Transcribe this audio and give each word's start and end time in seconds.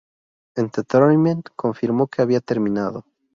Entertainment 0.55 1.49
confirmó 1.55 2.07
que 2.07 2.23
habían 2.23 2.41
terminado. 2.41 3.05